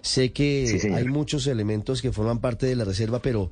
Sé 0.00 0.32
que 0.32 0.80
hay 0.94 1.04
muchos 1.06 1.46
elementos 1.46 2.02
que 2.02 2.12
forman 2.12 2.40
parte 2.40 2.66
de 2.66 2.76
la 2.76 2.84
reserva, 2.84 3.20
pero 3.20 3.50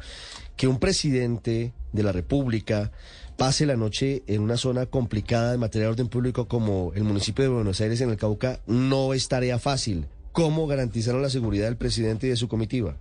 que 0.56 0.68
un 0.68 0.78
presidente 0.78 1.72
de 1.92 2.02
la 2.02 2.12
República 2.12 2.92
pase 3.36 3.66
la 3.66 3.76
noche 3.76 4.22
en 4.26 4.42
una 4.42 4.56
zona 4.56 4.86
complicada 4.86 5.52
de 5.52 5.58
materia 5.58 5.86
de 5.86 5.92
orden 5.92 6.08
público 6.08 6.46
como 6.46 6.92
el 6.94 7.04
municipio 7.04 7.44
de 7.44 7.50
Buenos 7.50 7.80
Aires 7.80 8.00
en 8.00 8.10
el 8.10 8.16
Cauca 8.16 8.60
no 8.66 9.14
es 9.14 9.28
tarea 9.28 9.58
fácil. 9.58 10.06
¿Cómo 10.32 10.66
garantizaron 10.66 11.22
la 11.22 11.30
seguridad 11.30 11.64
del 11.64 11.76
presidente 11.76 12.26
y 12.26 12.30
de 12.30 12.36
su 12.36 12.48
comitiva? 12.48 12.96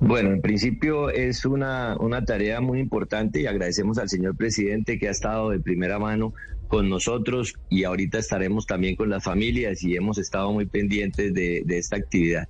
Bueno, 0.00 0.32
en 0.32 0.42
principio 0.42 1.08
es 1.08 1.44
una, 1.46 1.96
una 1.98 2.24
tarea 2.24 2.60
muy 2.60 2.80
importante 2.80 3.40
y 3.40 3.46
agradecemos 3.46 3.96
al 3.98 4.08
señor 4.08 4.36
presidente 4.36 4.98
que 4.98 5.08
ha 5.08 5.12
estado 5.12 5.50
de 5.50 5.60
primera 5.60 5.98
mano 5.98 6.34
con 6.68 6.88
nosotros 6.88 7.54
y 7.70 7.84
ahorita 7.84 8.18
estaremos 8.18 8.66
también 8.66 8.96
con 8.96 9.10
las 9.10 9.24
familias 9.24 9.82
y 9.82 9.96
hemos 9.96 10.18
estado 10.18 10.52
muy 10.52 10.66
pendientes 10.66 11.32
de, 11.34 11.64
esta 11.68 11.96
actividad. 11.96 12.48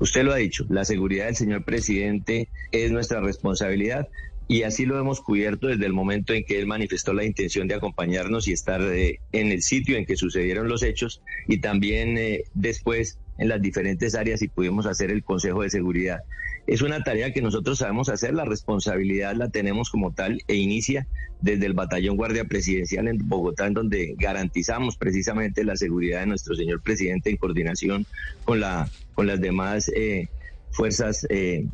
Usted 0.00 0.24
lo 0.24 0.32
ha 0.32 0.36
dicho, 0.36 0.64
la 0.68 0.84
seguridad 0.84 1.26
del 1.26 1.36
señor 1.36 1.64
presidente 1.64 2.48
es 2.72 2.90
nuestra 2.90 3.20
responsabilidad 3.20 4.08
y 4.48 4.64
así 4.64 4.84
lo 4.84 4.98
hemos 4.98 5.20
cubierto 5.20 5.68
desde 5.68 5.86
el 5.86 5.92
momento 5.92 6.32
en 6.32 6.44
que 6.44 6.58
él 6.58 6.66
manifestó 6.66 7.12
la 7.12 7.24
intención 7.24 7.68
de 7.68 7.76
acompañarnos 7.76 8.48
y 8.48 8.52
estar 8.52 8.82
eh, 8.82 9.20
en 9.32 9.52
el 9.52 9.62
sitio 9.62 9.96
en 9.96 10.04
que 10.04 10.16
sucedieron 10.16 10.68
los 10.68 10.82
hechos 10.82 11.22
y 11.46 11.60
también 11.60 12.18
eh, 12.18 12.42
después 12.54 13.18
en 13.38 13.48
las 13.48 13.62
diferentes 13.62 14.14
áreas 14.14 14.42
y 14.42 14.48
pudimos 14.48 14.86
hacer 14.86 15.10
el 15.10 15.22
Consejo 15.22 15.62
de 15.62 15.70
Seguridad. 15.70 16.20
Es 16.66 16.80
una 16.80 17.02
tarea 17.02 17.32
que 17.32 17.42
nosotros 17.42 17.78
sabemos 17.78 18.08
hacer, 18.08 18.34
la 18.34 18.44
responsabilidad 18.44 19.34
la 19.34 19.48
tenemos 19.48 19.90
como 19.90 20.12
tal 20.12 20.40
e 20.46 20.54
inicia 20.54 21.06
desde 21.40 21.66
el 21.66 21.74
Batallón 21.74 22.16
Guardia 22.16 22.44
Presidencial 22.44 23.08
en 23.08 23.18
Bogotá, 23.28 23.66
en 23.66 23.74
donde 23.74 24.14
garantizamos 24.16 24.96
precisamente 24.96 25.64
la 25.64 25.76
seguridad 25.76 26.20
de 26.20 26.26
nuestro 26.26 26.54
señor 26.54 26.80
presidente 26.80 27.30
en 27.30 27.36
coordinación 27.36 28.06
con, 28.44 28.60
la, 28.60 28.88
con 29.14 29.26
las 29.26 29.40
demás 29.40 29.90
eh, 29.94 30.28
fuerzas 30.70 31.26
eh, 31.30 31.66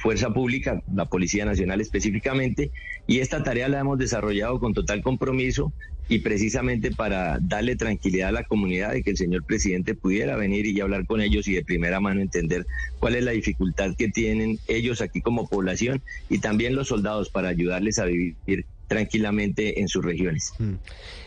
fuerza 0.00 0.30
pública, 0.32 0.82
la 0.92 1.04
Policía 1.04 1.44
Nacional 1.44 1.80
específicamente, 1.80 2.72
y 3.06 3.18
esta 3.18 3.42
tarea 3.42 3.68
la 3.68 3.80
hemos 3.80 3.98
desarrollado 3.98 4.58
con 4.58 4.72
total 4.72 5.02
compromiso 5.02 5.72
y 6.08 6.20
precisamente 6.20 6.90
para 6.90 7.38
darle 7.40 7.76
tranquilidad 7.76 8.30
a 8.30 8.32
la 8.32 8.44
comunidad 8.44 8.92
de 8.92 9.02
que 9.02 9.10
el 9.10 9.16
señor 9.16 9.44
presidente 9.44 9.94
pudiera 9.94 10.36
venir 10.36 10.66
y 10.66 10.80
hablar 10.80 11.06
con 11.06 11.20
ellos 11.20 11.46
y 11.48 11.52
de 11.52 11.64
primera 11.64 12.00
mano 12.00 12.20
entender 12.20 12.66
cuál 12.98 13.14
es 13.14 13.24
la 13.24 13.30
dificultad 13.32 13.94
que 13.96 14.08
tienen 14.08 14.58
ellos 14.66 15.02
aquí 15.02 15.20
como 15.20 15.46
población 15.46 16.02
y 16.28 16.38
también 16.38 16.74
los 16.74 16.88
soldados 16.88 17.28
para 17.28 17.48
ayudarles 17.48 17.98
a 17.98 18.06
vivir 18.06 18.66
tranquilamente 18.90 19.80
en 19.80 19.86
sus 19.86 20.04
regiones. 20.04 20.52
Mm. 20.58 20.74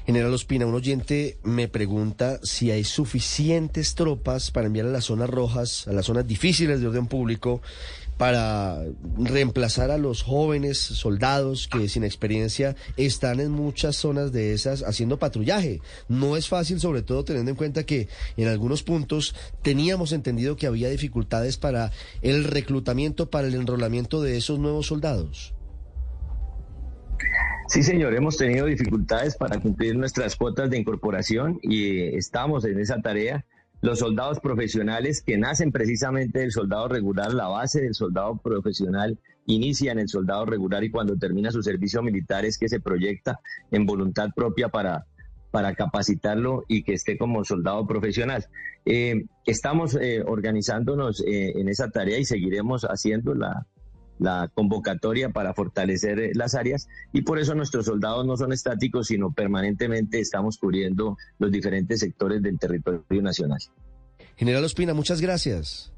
General 0.05 0.33
Ospina, 0.33 0.65
un 0.65 0.75
oyente 0.75 1.37
me 1.43 1.69
pregunta 1.69 2.41
si 2.43 2.71
hay 2.71 2.83
suficientes 2.83 3.95
tropas 3.95 4.51
para 4.51 4.67
enviar 4.67 4.87
a 4.87 4.89
las 4.89 5.05
zonas 5.05 5.29
rojas, 5.29 5.87
a 5.87 5.93
las 5.93 6.07
zonas 6.07 6.27
difíciles 6.27 6.81
de 6.81 6.87
orden 6.87 7.07
público, 7.07 7.61
para 8.17 8.83
reemplazar 9.17 9.91
a 9.91 9.97
los 9.97 10.23
jóvenes 10.23 10.77
soldados 10.77 11.69
que 11.69 11.87
sin 11.87 12.03
experiencia 12.03 12.75
están 12.97 13.39
en 13.39 13.51
muchas 13.51 13.95
zonas 13.95 14.33
de 14.33 14.51
esas 14.51 14.83
haciendo 14.83 15.17
patrullaje. 15.17 15.79
No 16.09 16.35
es 16.35 16.49
fácil, 16.49 16.81
sobre 16.81 17.01
todo 17.01 17.23
teniendo 17.23 17.51
en 17.51 17.57
cuenta 17.57 17.85
que 17.85 18.09
en 18.35 18.49
algunos 18.49 18.83
puntos 18.83 19.33
teníamos 19.61 20.11
entendido 20.11 20.57
que 20.57 20.67
había 20.67 20.89
dificultades 20.89 21.55
para 21.55 21.93
el 22.21 22.43
reclutamiento, 22.43 23.29
para 23.29 23.47
el 23.47 23.55
enrolamiento 23.55 24.21
de 24.21 24.35
esos 24.35 24.59
nuevos 24.59 24.87
soldados. 24.87 25.53
Sí, 27.67 27.81
señor, 27.81 28.13
hemos 28.13 28.37
tenido 28.37 28.65
dificultades 28.65 29.35
para 29.35 29.59
cumplir 29.59 29.95
nuestras 29.95 30.35
cuotas 30.35 30.69
de 30.69 30.77
incorporación 30.77 31.59
y 31.61 32.15
estamos 32.15 32.65
en 32.65 32.79
esa 32.79 33.01
tarea 33.01 33.45
los 33.81 33.99
soldados 33.99 34.39
profesionales 34.39 35.21
que 35.21 35.37
nacen 35.37 35.71
precisamente 35.71 36.39
del 36.39 36.51
soldado 36.51 36.87
regular, 36.87 37.33
la 37.33 37.49
base 37.49 37.81
del 37.81 37.93
soldado 37.93 38.37
profesional 38.37 39.19
inicia 39.45 39.91
en 39.91 39.99
el 39.99 40.07
soldado 40.07 40.45
regular 40.45 40.83
y 40.85 40.89
cuando 40.89 41.17
termina 41.17 41.51
su 41.51 41.61
servicio 41.61 42.01
militar 42.01 42.45
es 42.45 42.57
que 42.57 42.69
se 42.69 42.79
proyecta 42.79 43.39
en 43.71 43.85
voluntad 43.85 44.29
propia 44.33 44.69
para, 44.69 45.05
para 45.51 45.75
capacitarlo 45.75 46.63
y 46.69 46.83
que 46.83 46.93
esté 46.93 47.17
como 47.17 47.43
soldado 47.43 47.85
profesional. 47.85 48.45
Eh, 48.85 49.25
estamos 49.45 49.95
eh, 49.95 50.23
organizándonos 50.25 51.21
eh, 51.27 51.51
en 51.59 51.67
esa 51.67 51.89
tarea 51.89 52.17
y 52.19 52.25
seguiremos 52.25 52.83
haciendo 52.83 53.33
la, 54.19 54.49
convocatoria 54.53 55.29
para 55.29 55.53
fortalecer 55.53 56.19
eh, 56.19 56.31
las 56.33 56.55
áreas 56.55 56.87
y 57.11 57.21
por 57.21 57.39
eso 57.39 57.55
nuestros 57.55 57.85
soldados 57.85 58.25
no 58.25 58.37
son 58.37 58.53
estáticos, 58.53 59.07
sino 59.07 59.31
permanentemente 59.31 60.19
estamos 60.19 60.57
cubriendo 60.57 61.17
los 61.39 61.51
diferentes 61.51 61.99
sectores 61.99 62.41
del 62.41 62.59
territorio 62.59 63.21
nacional. 63.21 63.59
General 64.35 64.63
Ospina, 64.63 64.93
muchas 64.93 65.21
gracias. 65.21 65.92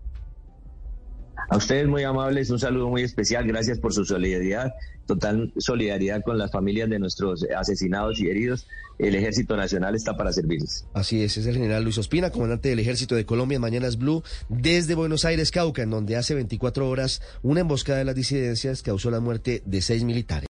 A 1.55 1.57
ustedes 1.57 1.87
muy 1.87 2.03
amables, 2.03 2.49
un 2.49 2.59
saludo 2.59 2.89
muy 2.89 3.03
especial, 3.03 3.47
gracias 3.47 3.79
por 3.79 3.93
su 3.93 4.03
solidaridad, 4.03 4.73
total 5.05 5.53
solidaridad 5.57 6.21
con 6.21 6.37
las 6.37 6.51
familias 6.51 6.89
de 6.89 6.99
nuestros 6.99 7.45
asesinados 7.57 8.19
y 8.19 8.27
heridos. 8.27 8.67
El 8.99 9.15
Ejército 9.15 9.55
Nacional 9.55 9.95
está 9.95 10.17
para 10.17 10.33
servirles. 10.33 10.85
Así 10.93 11.23
es, 11.23 11.37
es 11.37 11.45
el 11.45 11.53
general 11.53 11.85
Luis 11.85 11.97
Ospina, 11.97 12.29
comandante 12.29 12.67
del 12.67 12.79
Ejército 12.79 13.15
de 13.15 13.25
Colombia, 13.25 13.57
Mañanas 13.57 13.97
Blue, 13.97 14.21
desde 14.49 14.95
Buenos 14.95 15.23
Aires, 15.23 15.49
Cauca, 15.51 15.83
en 15.83 15.91
donde 15.91 16.17
hace 16.17 16.35
24 16.35 16.89
horas 16.89 17.21
una 17.41 17.61
emboscada 17.61 17.99
de 17.99 18.05
las 18.05 18.15
disidencias 18.15 18.83
causó 18.83 19.09
la 19.09 19.21
muerte 19.21 19.63
de 19.65 19.81
seis 19.81 20.03
militares. 20.03 20.43